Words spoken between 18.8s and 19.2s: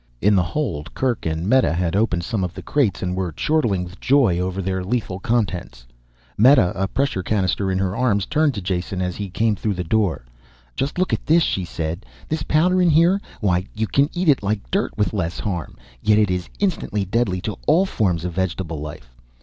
life